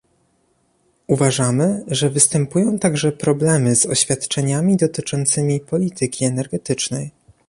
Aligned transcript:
Uważamy, 1.07 1.83
że 1.87 2.09
występują 2.09 2.79
także 2.79 3.11
problemy 3.11 3.75
z 3.75 3.85
oświadczeniami 3.85 4.77
dotyczącymi 4.77 5.59
polityki 5.59 6.25
energetycznej 6.25 7.11